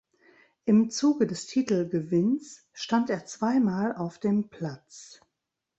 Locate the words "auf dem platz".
3.95-5.19